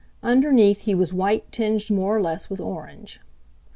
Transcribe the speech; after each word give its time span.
Underneath 0.23 0.81
he 0.85 0.95
was 0.95 1.13
white 1.13 1.51
tinged 1.51 1.91
more 1.91 2.17
or 2.17 2.21
less 2.23 2.49
with 2.49 2.59
orange. 2.59 3.21